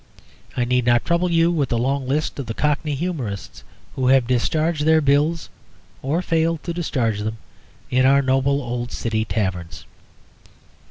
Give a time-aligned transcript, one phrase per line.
[0.57, 3.63] I need not trouble you with the long list of the Cockney humourists
[3.95, 5.47] who have discharged their bills
[6.01, 7.37] (or failed to discharge them)
[7.91, 9.85] in our noble old City taverns.